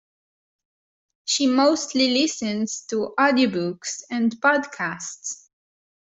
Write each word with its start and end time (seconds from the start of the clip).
She 1.25 1.45
mostly 1.45 2.09
listens 2.09 2.85
to 2.89 3.13
audiobooks 3.19 4.01
and 4.09 4.31
podcasts 4.41 5.45